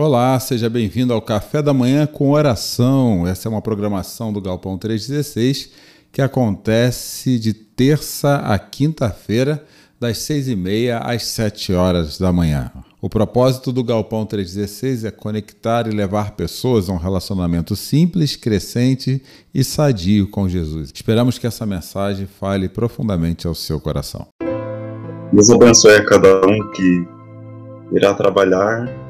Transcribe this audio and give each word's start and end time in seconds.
Olá, 0.00 0.38
seja 0.38 0.70
bem-vindo 0.70 1.12
ao 1.12 1.20
Café 1.20 1.60
da 1.60 1.74
Manhã 1.74 2.06
com 2.06 2.30
Oração. 2.30 3.26
Essa 3.26 3.48
é 3.48 3.50
uma 3.50 3.60
programação 3.60 4.32
do 4.32 4.40
Galpão 4.40 4.78
316 4.78 5.72
que 6.12 6.22
acontece 6.22 7.36
de 7.36 7.52
terça 7.52 8.36
a 8.36 8.56
quinta-feira, 8.60 9.60
das 9.98 10.18
seis 10.18 10.46
e 10.46 10.54
meia 10.54 10.98
às 10.98 11.24
sete 11.24 11.72
horas 11.72 12.16
da 12.16 12.32
manhã. 12.32 12.70
O 13.02 13.08
propósito 13.08 13.72
do 13.72 13.82
Galpão 13.82 14.24
316 14.24 15.04
é 15.04 15.10
conectar 15.10 15.88
e 15.88 15.90
levar 15.90 16.36
pessoas 16.36 16.88
a 16.88 16.92
um 16.92 16.96
relacionamento 16.96 17.74
simples, 17.74 18.36
crescente 18.36 19.20
e 19.52 19.64
sadio 19.64 20.30
com 20.30 20.48
Jesus. 20.48 20.92
Esperamos 20.94 21.40
que 21.40 21.46
essa 21.48 21.66
mensagem 21.66 22.28
fale 22.38 22.68
profundamente 22.68 23.48
ao 23.48 23.54
seu 23.54 23.80
coração. 23.80 24.28
Deus 25.32 25.50
abençoe 25.50 25.96
a 25.96 26.04
cada 26.04 26.46
um 26.46 26.70
que 26.70 27.04
irá 27.96 28.14
trabalhar 28.14 29.07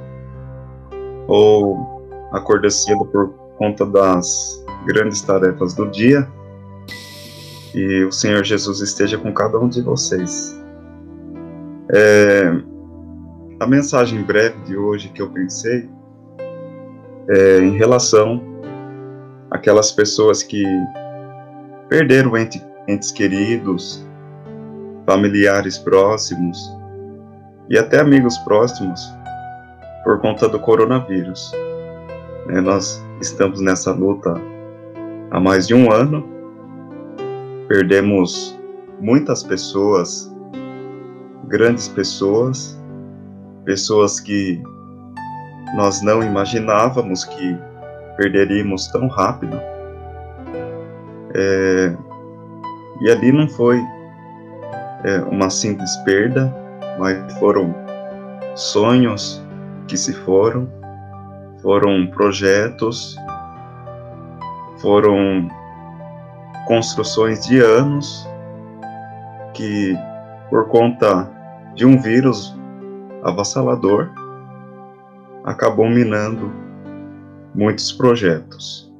ou 1.28 2.28
acorda 2.32 2.70
cedo 2.70 3.04
por 3.04 3.28
conta 3.58 3.84
das 3.84 4.64
grandes 4.86 5.20
tarefas 5.20 5.74
do 5.74 5.88
dia. 5.90 6.26
E 7.74 8.02
o 8.04 8.10
Senhor 8.10 8.42
Jesus 8.42 8.80
esteja 8.80 9.18
com 9.18 9.32
cada 9.32 9.58
um 9.58 9.68
de 9.68 9.82
vocês. 9.82 10.58
É, 11.92 12.50
a 13.60 13.66
mensagem 13.66 14.22
breve 14.22 14.58
de 14.64 14.76
hoje 14.76 15.10
que 15.10 15.20
eu 15.20 15.30
pensei 15.30 15.88
é 17.28 17.58
em 17.60 17.76
relação 17.76 18.42
àquelas 19.50 19.92
pessoas 19.92 20.42
que 20.42 20.64
perderam 21.88 22.36
ente, 22.36 22.62
entes 22.86 23.10
queridos, 23.10 24.06
familiares 25.06 25.78
próximos 25.78 26.58
e 27.68 27.78
até 27.78 28.00
amigos 28.00 28.36
próximos 28.38 29.00
por 30.04 30.20
conta 30.20 30.48
do 30.48 30.58
coronavírus. 30.58 31.52
É, 32.48 32.60
nós 32.60 33.04
estamos 33.20 33.60
nessa 33.60 33.92
luta 33.92 34.34
há 35.30 35.38
mais 35.38 35.66
de 35.66 35.74
um 35.74 35.92
ano, 35.92 36.26
perdemos 37.68 38.58
muitas 39.00 39.42
pessoas, 39.42 40.32
grandes 41.46 41.88
pessoas, 41.88 42.78
pessoas 43.64 44.18
que 44.18 44.62
nós 45.76 46.00
não 46.02 46.22
imaginávamos 46.22 47.24
que 47.24 47.56
perderíamos 48.16 48.88
tão 48.88 49.08
rápido. 49.08 49.60
É, 51.34 51.94
e 53.02 53.10
ali 53.10 53.30
não 53.30 53.48
foi 53.48 53.80
é, 55.04 55.20
uma 55.30 55.50
simples 55.50 55.94
perda, 55.98 56.52
mas 56.98 57.32
foram 57.38 57.74
sonhos, 58.54 59.42
que 59.88 59.96
se 59.96 60.12
foram, 60.12 60.68
foram 61.60 62.06
projetos, 62.06 63.16
foram 64.80 65.48
construções 66.66 67.44
de 67.46 67.58
anos 67.58 68.28
que, 69.54 69.96
por 70.50 70.68
conta 70.68 71.28
de 71.74 71.84
um 71.84 72.00
vírus 72.00 72.56
avassalador, 73.24 74.10
acabou 75.44 75.88
minando 75.88 76.52
muitos 77.54 77.90
projetos. 77.90 78.92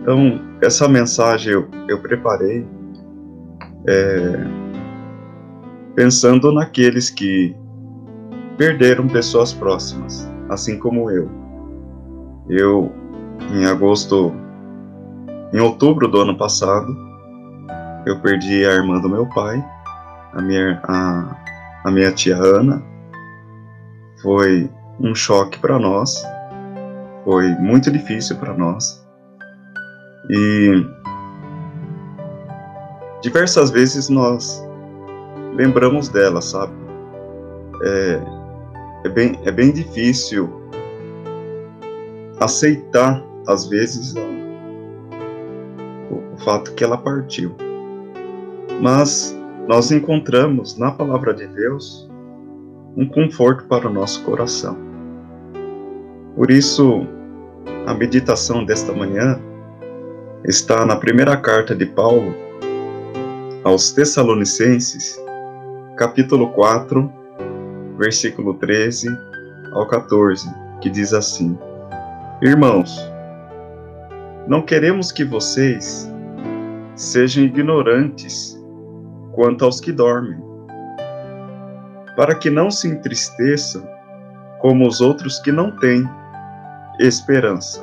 Então, 0.00 0.40
essa 0.62 0.88
mensagem 0.88 1.52
eu, 1.52 1.68
eu 1.88 2.00
preparei 2.00 2.66
é, 3.86 4.32
pensando 5.94 6.50
naqueles 6.52 7.10
que 7.10 7.54
perderam 8.56 9.08
pessoas 9.08 9.52
próximas, 9.52 10.30
assim 10.48 10.78
como 10.78 11.10
eu. 11.10 11.30
Eu, 12.48 12.92
em 13.52 13.64
agosto, 13.66 14.32
em 15.52 15.60
outubro 15.60 16.08
do 16.08 16.20
ano 16.20 16.36
passado, 16.36 16.94
eu 18.06 18.20
perdi 18.20 18.64
a 18.64 18.72
irmã 18.72 19.00
do 19.00 19.08
meu 19.08 19.26
pai, 19.30 19.64
a 20.32 20.42
minha, 20.42 20.80
a, 20.84 21.36
a 21.84 21.90
minha 21.90 22.12
tia 22.12 22.36
Ana. 22.36 22.82
Foi 24.22 24.70
um 25.00 25.14
choque 25.14 25.58
para 25.58 25.78
nós, 25.78 26.22
foi 27.24 27.48
muito 27.56 27.90
difícil 27.90 28.36
para 28.36 28.54
nós. 28.54 29.04
E 30.30 30.86
diversas 33.22 33.70
vezes 33.70 34.08
nós 34.08 34.62
lembramos 35.54 36.08
dela, 36.08 36.40
sabe? 36.40 36.72
É, 37.82 38.43
é 39.04 39.08
bem, 39.08 39.38
é 39.44 39.52
bem 39.52 39.70
difícil 39.70 40.50
aceitar, 42.40 43.22
às 43.46 43.66
vezes, 43.66 44.14
o, 46.10 46.14
o 46.34 46.38
fato 46.38 46.72
que 46.74 46.82
ela 46.82 46.96
partiu. 46.96 47.54
Mas 48.80 49.36
nós 49.68 49.92
encontramos 49.92 50.76
na 50.78 50.90
palavra 50.90 51.32
de 51.34 51.46
Deus 51.46 52.08
um 52.96 53.06
conforto 53.06 53.64
para 53.66 53.88
o 53.88 53.92
nosso 53.92 54.24
coração. 54.24 54.76
Por 56.34 56.50
isso, 56.50 57.06
a 57.86 57.94
meditação 57.94 58.64
desta 58.64 58.92
manhã 58.92 59.38
está 60.44 60.84
na 60.84 60.96
primeira 60.96 61.36
carta 61.36 61.74
de 61.74 61.86
Paulo 61.86 62.34
aos 63.62 63.92
Tessalonicenses, 63.92 65.18
capítulo 65.96 66.50
4, 66.52 67.23
versículo 67.98 68.54
13 68.54 69.08
ao 69.72 69.86
14, 69.86 70.48
que 70.80 70.90
diz 70.90 71.12
assim: 71.12 71.58
Irmãos, 72.42 72.96
não 74.46 74.62
queremos 74.62 75.10
que 75.10 75.24
vocês 75.24 76.10
sejam 76.94 77.44
ignorantes 77.44 78.60
quanto 79.32 79.64
aos 79.64 79.80
que 79.80 79.90
dormem, 79.90 80.38
para 82.16 82.34
que 82.34 82.50
não 82.50 82.70
se 82.70 82.88
entristeçam 82.88 83.86
como 84.60 84.86
os 84.86 85.00
outros 85.00 85.38
que 85.40 85.50
não 85.50 85.76
têm 85.78 86.08
esperança. 87.00 87.82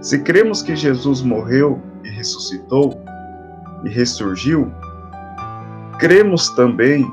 Se 0.00 0.18
cremos 0.20 0.62
que 0.62 0.74
Jesus 0.74 1.20
morreu 1.20 1.80
e 2.02 2.08
ressuscitou 2.08 3.02
e 3.84 3.88
ressurgiu, 3.88 4.72
cremos 5.98 6.48
também 6.54 7.06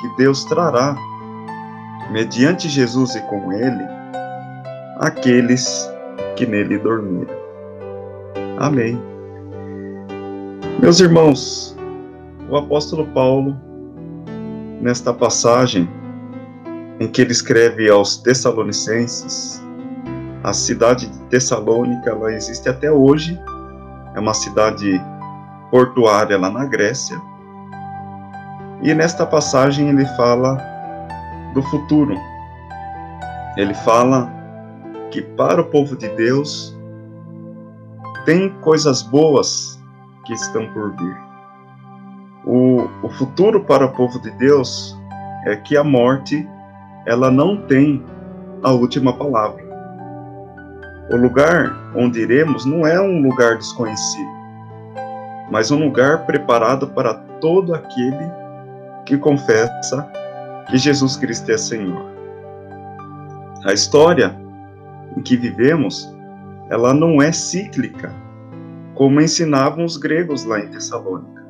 que 0.00 0.08
Deus 0.16 0.44
trará, 0.44 0.96
mediante 2.10 2.68
Jesus 2.68 3.14
e 3.14 3.20
com 3.22 3.52
ele, 3.52 3.84
aqueles 5.00 5.90
que 6.36 6.46
nele 6.46 6.78
dormiram. 6.78 7.34
Amém. 8.58 9.00
Meus 10.80 11.00
irmãos, 11.00 11.76
o 12.48 12.56
apóstolo 12.56 13.06
Paulo, 13.08 13.56
nesta 14.80 15.12
passagem 15.12 15.88
em 17.00 17.08
que 17.08 17.20
ele 17.20 17.32
escreve 17.32 17.90
aos 17.90 18.16
Tessalonicenses, 18.16 19.62
a 20.42 20.52
cidade 20.52 21.08
de 21.08 21.18
Tessalônica, 21.24 22.10
ela 22.10 22.32
existe 22.32 22.68
até 22.68 22.90
hoje, 22.90 23.38
é 24.14 24.20
uma 24.20 24.34
cidade 24.34 25.00
portuária 25.70 26.38
lá 26.38 26.50
na 26.50 26.64
Grécia, 26.64 27.20
e 28.82 28.94
nesta 28.94 29.26
passagem 29.26 29.88
ele 29.88 30.06
fala 30.16 30.56
do 31.54 31.62
futuro. 31.64 32.14
Ele 33.56 33.74
fala 33.74 34.30
que 35.10 35.22
para 35.22 35.60
o 35.60 35.64
povo 35.64 35.96
de 35.96 36.08
Deus 36.10 36.76
tem 38.24 38.50
coisas 38.60 39.02
boas 39.02 39.82
que 40.24 40.32
estão 40.32 40.66
por 40.72 40.94
vir. 40.96 41.16
O, 42.44 42.88
o 43.02 43.08
futuro 43.10 43.64
para 43.64 43.86
o 43.86 43.92
povo 43.92 44.20
de 44.20 44.30
Deus 44.32 44.96
é 45.44 45.56
que 45.56 45.76
a 45.76 45.82
morte 45.82 46.48
ela 47.06 47.30
não 47.30 47.56
tem 47.62 48.04
a 48.62 48.70
última 48.70 49.12
palavra. 49.12 49.66
O 51.10 51.16
lugar 51.16 51.74
onde 51.96 52.20
iremos 52.20 52.64
não 52.64 52.86
é 52.86 53.00
um 53.00 53.22
lugar 53.22 53.56
desconhecido, 53.56 54.30
mas 55.50 55.70
um 55.70 55.82
lugar 55.84 56.26
preparado 56.26 56.88
para 56.88 57.14
todo 57.40 57.74
aquele 57.74 58.30
que 59.08 59.16
confessa 59.16 60.06
que 60.68 60.76
Jesus 60.76 61.16
Cristo 61.16 61.50
é 61.50 61.56
Senhor. 61.56 62.04
A 63.64 63.72
história 63.72 64.38
em 65.16 65.22
que 65.22 65.34
vivemos, 65.34 66.14
ela 66.68 66.92
não 66.92 67.22
é 67.22 67.32
cíclica, 67.32 68.12
como 68.94 69.18
ensinavam 69.18 69.86
os 69.86 69.96
gregos 69.96 70.44
lá 70.44 70.60
em 70.60 70.68
Tessalônica. 70.68 71.42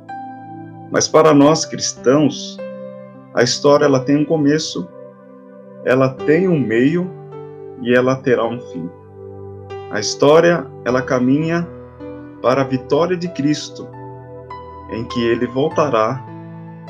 Mas 0.93 1.09
para 1.09 1.35
nós 1.35 1.65
cristãos, 1.65 2.57
a 3.35 3.43
história 3.43 3.87
ela 3.87 4.01
tem 4.01 4.19
um 4.19 4.25
começo, 4.25 4.89
ela 5.85 6.11
tem 6.11 6.47
um 6.47 6.61
meio 6.61 7.11
e 7.83 7.93
ela 7.93 8.15
terá 8.17 8.47
um 8.47 8.61
fim. 8.61 8.89
A 9.91 9.99
história 9.99 10.65
ela 10.85 11.03
caminha 11.03 11.67
para 12.41 12.61
a 12.63 12.65
vitória 12.65 13.17
de 13.17 13.29
Cristo, 13.29 13.89
em 14.93 15.05
que 15.09 15.27
ele 15.27 15.47
voltará 15.49 16.25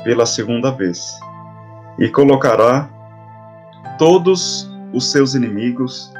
pela 0.03 0.25
segunda 0.25 0.71
vez 0.71 1.19
e 1.97 2.07
colocará 2.09 2.89
todos 3.97 4.69
os 4.93 5.11
seus 5.11 5.35
inimigos 5.35 6.11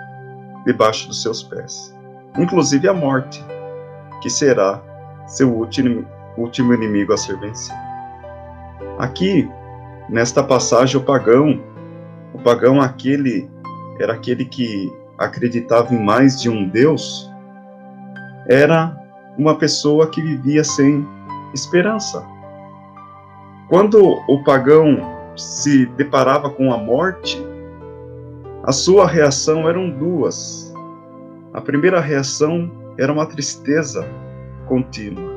debaixo 0.65 1.07
dos 1.07 1.21
seus 1.21 1.41
pés, 1.41 1.95
inclusive 2.37 2.87
a 2.87 2.93
morte, 2.93 3.43
que 4.21 4.29
será 4.29 4.81
seu 5.25 5.53
último, 5.53 6.05
inimigo 6.73 7.13
a 7.13 7.17
ser 7.17 7.39
vencido. 7.39 7.77
Aqui, 8.97 9.49
nesta 10.09 10.43
passagem, 10.43 10.97
o 10.97 11.03
pagão, 11.03 11.63
o 12.33 12.39
pagão 12.39 12.81
aquele 12.81 13.49
era 13.99 14.13
aquele 14.13 14.45
que 14.45 14.91
acreditava 15.17 15.93
em 15.93 16.03
mais 16.03 16.41
de 16.41 16.49
um 16.49 16.67
Deus, 16.67 17.31
era 18.47 18.97
uma 19.37 19.55
pessoa 19.55 20.09
que 20.09 20.21
vivia 20.21 20.63
sem 20.63 21.07
esperança. 21.53 22.25
Quando 23.69 24.01
o 24.27 24.43
pagão 24.43 24.97
se 25.37 25.85
deparava 25.85 26.49
com 26.49 26.73
a 26.73 26.77
morte, 26.77 27.39
a 28.63 28.71
sua 28.71 29.05
reação 29.05 29.69
eram 29.69 29.91
duas. 29.91 30.73
A 31.53 31.61
primeira 31.61 31.99
reação 31.99 32.71
era 32.97 33.13
uma 33.13 33.27
tristeza 33.27 34.07
contínua. 34.67 35.31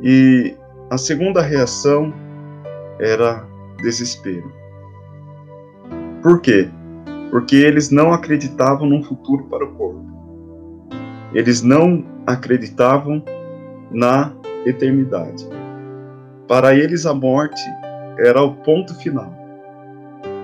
E 0.00 0.56
a 0.88 0.96
segunda 0.96 1.42
reação 1.42 2.14
era 2.98 3.46
desespero. 3.82 4.50
Por 6.22 6.40
quê? 6.40 6.70
Porque 7.30 7.56
eles 7.56 7.90
não 7.90 8.10
acreditavam 8.10 8.88
num 8.88 9.02
futuro 9.02 9.44
para 9.44 9.66
o 9.66 9.72
corpo. 9.74 10.06
Eles 11.34 11.60
não 11.60 12.02
acreditavam 12.26 13.22
na 13.90 14.32
eternidade. 14.64 15.46
Para 16.48 16.74
eles, 16.74 17.06
a 17.06 17.14
morte 17.14 17.62
era 18.18 18.42
o 18.42 18.54
ponto 18.56 18.94
final. 18.96 19.32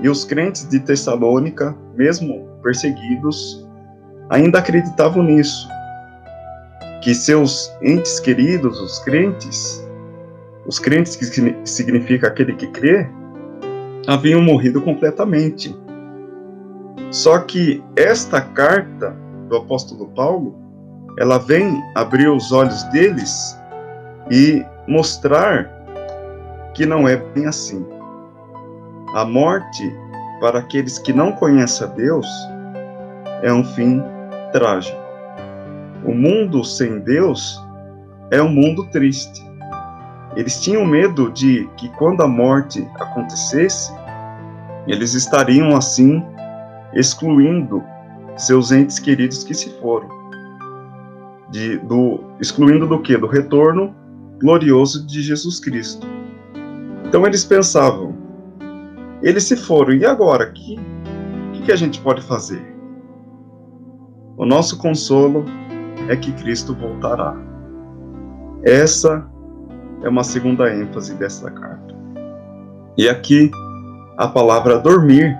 E 0.00 0.09
os 0.09 0.25
crentes 0.25 0.69
de 0.69 0.79
Tessalônica, 0.81 1.75
mesmo 1.97 2.49
perseguidos, 2.62 3.67
ainda 4.31 4.59
acreditavam 4.59 5.23
nisso, 5.23 5.69
que 7.03 7.15
seus 7.15 7.73
entes 7.83 8.21
queridos, 8.21 8.81
os 8.81 8.99
crentes, 9.00 9.85
os 10.67 10.79
crentes 10.79 11.17
que 11.17 11.25
significa 11.65 12.29
aquele 12.29 12.55
que 12.55 12.67
crê, 12.69 13.09
haviam 14.06 14.41
morrido 14.41 14.81
completamente. 14.83 15.77
Só 17.11 17.39
que 17.39 17.83
esta 17.97 18.41
carta 18.41 19.17
do 19.49 19.56
apóstolo 19.56 20.09
Paulo, 20.09 20.55
ela 21.19 21.39
vem 21.39 21.83
abrir 21.95 22.29
os 22.29 22.53
olhos 22.53 22.83
deles 22.85 23.59
e 24.31 24.65
mostrar 24.87 25.77
que 26.78 26.86
não 26.86 27.08
é 27.08 27.16
bem 27.16 27.44
assim. 27.46 27.84
A 29.12 29.25
morte, 29.25 29.92
para 30.40 30.60
aqueles 30.60 30.96
que 30.96 31.12
não 31.12 31.32
conhecem 31.32 31.84
a 31.84 31.90
Deus, 31.90 32.26
é 33.42 33.52
um 33.52 33.64
fim 33.64 34.00
trágico. 34.52 34.96
O 36.04 36.14
mundo 36.14 36.62
sem 36.62 37.00
Deus 37.00 37.60
é 38.30 38.40
um 38.40 38.48
mundo 38.48 38.86
triste. 38.92 39.44
Eles 40.36 40.60
tinham 40.60 40.86
medo 40.86 41.32
de 41.32 41.69
que 41.76 41.88
quando 41.96 42.22
a 42.22 42.28
morte 42.28 42.88
acontecesse, 43.00 43.92
eles 44.86 45.14
estariam 45.14 45.76
assim 45.76 46.25
excluindo 46.94 47.82
seus 48.36 48.70
entes 48.70 49.00
queridos 49.00 49.42
que 49.42 49.52
se 49.52 49.69
foram. 49.80 50.08
De, 51.50 51.76
do, 51.78 52.20
excluindo 52.40 52.86
do 52.86 53.02
que? 53.02 53.16
Do 53.16 53.26
retorno 53.26 53.92
glorioso 54.38 55.04
de 55.04 55.20
Jesus 55.22 55.58
Cristo. 55.58 56.18
Então 57.08 57.26
eles 57.26 57.43
pensavam, 57.43 58.14
eles 59.22 59.44
se 59.44 59.56
foram, 59.56 59.94
e 59.94 60.05
agora? 60.05 60.50
O 60.50 60.52
que, 60.52 61.62
que 61.64 61.72
a 61.72 61.76
gente 61.76 61.99
pode 62.02 62.20
fazer? 62.20 62.62
O 64.37 64.44
nosso 64.44 64.76
consolo 64.76 65.46
é 66.06 66.14
que 66.14 66.31
Cristo 66.32 66.75
voltará. 66.75 67.34
Essa 68.62 69.26
é 70.02 70.08
uma 70.08 70.22
segunda 70.22 70.70
ênfase 70.70 71.14
dessa 71.14 71.50
carta. 71.50 71.96
E 72.99 73.08
aqui 73.08 73.50
a 74.19 74.28
palavra 74.28 74.78
dormir, 74.78 75.34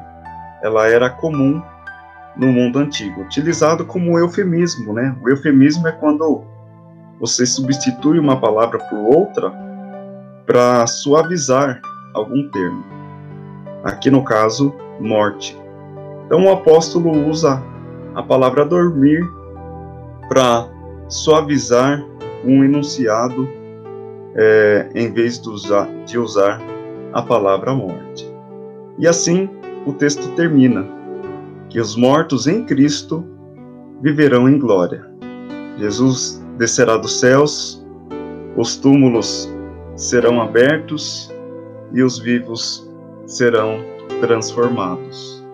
ela 0.63 0.89
era 0.89 1.11
comum 1.11 1.61
no 2.35 2.47
mundo 2.47 2.79
antigo, 2.79 3.21
utilizado 3.21 3.85
como 3.85 4.19
eufemismo, 4.19 4.95
né? 4.95 5.15
O 5.23 5.29
eufemismo 5.29 5.87
é 5.87 5.93
quando 5.93 6.45
você 7.21 7.45
substitui 7.45 8.19
uma 8.19 8.41
palavra 8.41 8.79
por 8.79 8.99
outra 8.99 9.68
para 10.49 10.87
suavizar 10.87 11.79
algum 12.15 12.49
termo 12.49 12.99
aqui 13.85 14.11
no 14.11 14.25
caso, 14.25 14.75
morte. 14.99 15.57
Então 16.27 16.47
o 16.47 16.51
apóstolo 16.51 17.29
usa 17.29 17.63
a 18.15 18.23
palavra 18.23 18.65
dormir 18.65 19.23
para 20.29 20.67
suavizar 21.09 22.05
um 22.45 22.65
enunciado 22.65 23.47
é, 24.35 24.89
em 24.95 25.13
vez 25.13 25.41
de 25.41 25.51
usar, 25.51 25.87
de 26.07 26.19
usar 26.19 26.61
a 27.13 27.23
palavra 27.23 27.75
morte. 27.75 28.27
E 28.99 29.07
assim 29.07 29.49
o 29.87 29.93
texto 29.93 30.35
termina: 30.35 30.87
que 31.69 31.79
os 31.79 31.95
mortos 31.95 32.47
em 32.47 32.65
Cristo 32.65 33.25
viverão 34.01 34.49
em 34.49 34.59
glória. 34.59 35.07
Jesus 35.77 36.43
descerá 36.57 36.97
dos 36.97 37.21
céus, 37.21 37.87
os 38.57 38.77
túmulos 38.77 39.49
serão 39.99 40.41
abertos 40.41 41.31
e 41.93 42.03
os 42.03 42.19
vivos 42.19 42.89
serão 43.27 43.81
transformados. 44.21 45.45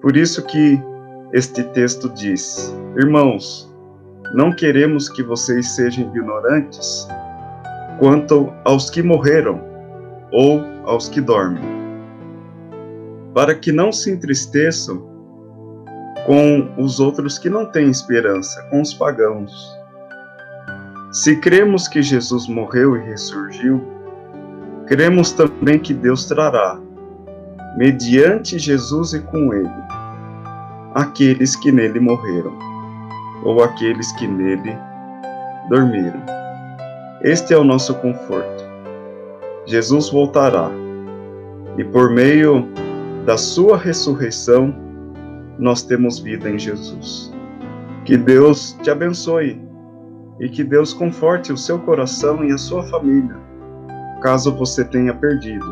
Por 0.00 0.16
isso 0.16 0.44
que 0.46 0.80
este 1.32 1.62
texto 1.62 2.08
diz: 2.08 2.74
Irmãos, 2.96 3.70
não 4.34 4.50
queremos 4.50 5.08
que 5.08 5.22
vocês 5.22 5.68
sejam 5.76 6.08
ignorantes 6.08 7.06
quanto 7.98 8.50
aos 8.64 8.88
que 8.88 9.02
morreram 9.02 9.60
ou 10.32 10.62
aos 10.84 11.08
que 11.08 11.20
dormem, 11.20 11.62
para 13.34 13.54
que 13.54 13.70
não 13.70 13.92
se 13.92 14.10
entristeçam 14.10 15.06
com 16.26 16.74
os 16.82 17.00
outros 17.00 17.38
que 17.38 17.50
não 17.50 17.66
têm 17.66 17.90
esperança, 17.90 18.62
com 18.70 18.80
os 18.80 18.94
pagãos. 18.94 19.77
Se 21.10 21.36
cremos 21.36 21.88
que 21.88 22.02
Jesus 22.02 22.46
morreu 22.46 22.94
e 22.94 23.00
ressurgiu, 23.00 23.82
cremos 24.86 25.32
também 25.32 25.78
que 25.78 25.94
Deus 25.94 26.26
trará 26.26 26.78
mediante 27.78 28.58
Jesus 28.58 29.14
e 29.14 29.20
com 29.20 29.54
ele, 29.54 29.70
aqueles 30.94 31.56
que 31.56 31.72
nele 31.72 31.98
morreram, 31.98 32.52
ou 33.42 33.62
aqueles 33.62 34.12
que 34.12 34.26
nele 34.26 34.76
dormiram. 35.70 36.22
Este 37.22 37.54
é 37.54 37.56
o 37.58 37.64
nosso 37.64 37.94
conforto. 37.94 38.64
Jesus 39.64 40.10
voltará, 40.10 40.70
e 41.78 41.84
por 41.84 42.10
meio 42.10 42.68
da 43.24 43.38
sua 43.38 43.78
ressurreição, 43.78 44.74
nós 45.58 45.82
temos 45.82 46.18
vida 46.18 46.50
em 46.50 46.58
Jesus. 46.58 47.32
Que 48.04 48.16
Deus 48.16 48.76
te 48.82 48.90
abençoe 48.90 49.67
e 50.40 50.48
que 50.48 50.62
Deus 50.62 50.92
conforte 50.92 51.52
o 51.52 51.56
seu 51.56 51.78
coração 51.78 52.44
e 52.44 52.52
a 52.52 52.58
sua 52.58 52.82
família, 52.84 53.36
caso 54.22 54.54
você 54.54 54.84
tenha 54.84 55.14
perdido 55.14 55.66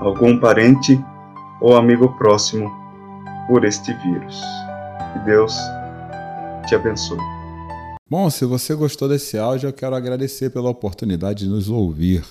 algum 0.00 0.38
parente 0.38 0.98
ou 1.60 1.76
amigo 1.76 2.08
próximo 2.16 2.70
por 3.48 3.64
este 3.64 3.92
vírus. 3.94 4.40
Que 5.12 5.18
Deus 5.20 5.56
te 6.66 6.74
abençoe. 6.74 7.18
Bom, 8.08 8.30
se 8.30 8.44
você 8.44 8.74
gostou 8.74 9.08
desse 9.08 9.36
áudio, 9.36 9.68
eu 9.68 9.72
quero 9.72 9.94
agradecer 9.94 10.50
pela 10.50 10.70
oportunidade 10.70 11.44
de 11.44 11.50
nos 11.50 11.68
ouvir. 11.68 12.24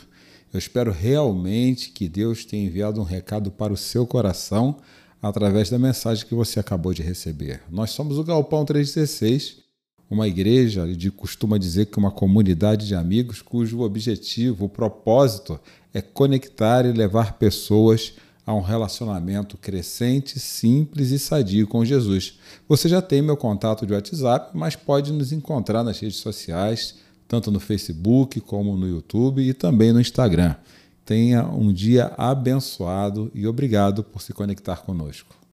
Eu 0.51 0.57
espero 0.57 0.91
realmente 0.91 1.91
que 1.91 2.07
Deus 2.07 2.45
tenha 2.45 2.65
enviado 2.65 2.99
um 2.99 3.03
recado 3.03 3.51
para 3.51 3.73
o 3.73 3.77
seu 3.77 4.07
coração 4.07 4.77
através 5.21 5.69
da 5.69 5.77
mensagem 5.77 6.25
que 6.25 6.33
você 6.33 6.59
acabou 6.59 6.93
de 6.93 7.03
receber. 7.03 7.61
Nós 7.69 7.91
somos 7.91 8.17
o 8.17 8.23
Galpão 8.23 8.63
316, 8.65 9.66
uma 10.09 10.27
igreja 10.27 10.87
de 10.87 11.11
costuma 11.11 11.57
dizer 11.57 11.87
que 11.87 11.97
uma 11.97 12.11
comunidade 12.11 12.87
de 12.87 12.95
amigos 12.95 13.41
cujo 13.41 13.81
objetivo, 13.81 14.65
o 14.65 14.69
propósito 14.69 15.59
é 15.93 16.01
conectar 16.01 16.85
e 16.85 16.91
levar 16.91 17.33
pessoas 17.33 18.13
a 18.45 18.53
um 18.53 18.61
relacionamento 18.61 19.57
crescente, 19.57 20.39
simples 20.39 21.11
e 21.11 21.19
sadio 21.19 21.67
com 21.67 21.83
Jesus. 21.83 22.39
Você 22.69 22.87
já 22.87 23.01
tem 23.01 23.21
meu 23.21 23.35
contato 23.35 23.85
de 23.85 23.91
WhatsApp, 23.91 24.57
mas 24.57 24.73
pode 24.73 25.11
nos 25.11 25.33
encontrar 25.33 25.83
nas 25.83 25.99
redes 25.99 26.19
sociais, 26.19 26.95
tanto 27.27 27.51
no 27.51 27.59
Facebook 27.59 28.39
como 28.39 28.77
no 28.77 28.87
YouTube 28.87 29.41
e 29.41 29.53
também 29.53 29.91
no 29.91 29.99
Instagram. 29.99 30.55
Tenha 31.03 31.45
um 31.45 31.73
dia 31.73 32.13
abençoado 32.17 33.29
e 33.35 33.45
obrigado 33.45 34.01
por 34.01 34.21
se 34.21 34.31
conectar 34.31 34.77
conosco. 34.77 35.37